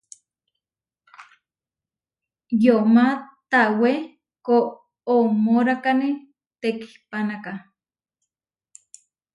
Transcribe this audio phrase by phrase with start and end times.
[2.63, 3.05] Yomá
[3.51, 3.91] tawé
[4.45, 6.07] koʼomórakane
[6.61, 7.51] tekihpánaka.